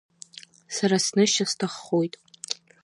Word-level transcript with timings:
Сара 0.75 0.97
снышьа 1.05 1.45
сҭаххоит. 1.51 2.13